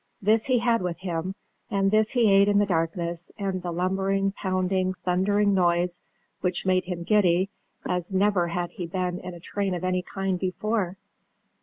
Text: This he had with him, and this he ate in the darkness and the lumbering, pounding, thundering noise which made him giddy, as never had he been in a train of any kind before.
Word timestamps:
This 0.19 0.45
he 0.45 0.57
had 0.57 0.81
with 0.81 0.97
him, 1.01 1.35
and 1.69 1.91
this 1.91 2.09
he 2.09 2.31
ate 2.33 2.47
in 2.49 2.57
the 2.57 2.65
darkness 2.65 3.31
and 3.37 3.61
the 3.61 3.71
lumbering, 3.71 4.31
pounding, 4.31 4.95
thundering 4.95 5.53
noise 5.53 6.01
which 6.39 6.65
made 6.65 6.85
him 6.85 7.03
giddy, 7.03 7.51
as 7.85 8.11
never 8.11 8.47
had 8.47 8.71
he 8.71 8.87
been 8.87 9.19
in 9.19 9.35
a 9.35 9.39
train 9.39 9.75
of 9.75 9.83
any 9.83 10.01
kind 10.01 10.39
before. 10.39 10.97